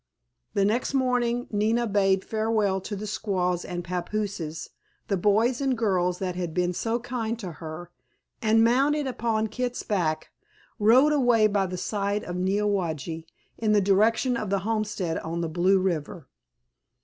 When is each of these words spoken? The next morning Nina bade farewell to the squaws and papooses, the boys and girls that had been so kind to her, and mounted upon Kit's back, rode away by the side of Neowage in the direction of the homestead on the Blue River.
The 0.55 0.65
next 0.65 0.95
morning 0.95 1.45
Nina 1.51 1.85
bade 1.85 2.25
farewell 2.25 2.81
to 2.81 2.95
the 2.95 3.05
squaws 3.05 3.63
and 3.63 3.83
papooses, 3.83 4.69
the 5.09 5.15
boys 5.15 5.61
and 5.61 5.77
girls 5.77 6.17
that 6.17 6.35
had 6.35 6.55
been 6.55 6.73
so 6.73 6.99
kind 6.99 7.37
to 7.37 7.51
her, 7.61 7.91
and 8.41 8.63
mounted 8.63 9.05
upon 9.05 9.45
Kit's 9.45 9.83
back, 9.83 10.31
rode 10.79 11.13
away 11.13 11.45
by 11.45 11.67
the 11.67 11.77
side 11.77 12.23
of 12.23 12.35
Neowage 12.35 13.25
in 13.59 13.73
the 13.73 13.79
direction 13.79 14.35
of 14.35 14.49
the 14.49 14.61
homestead 14.65 15.19
on 15.19 15.41
the 15.41 15.47
Blue 15.47 15.77
River. 15.77 16.27